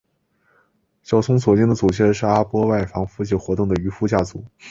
[1.03, 4.43] 小松左京的祖先是阿波外房附近活动的渔夫家族。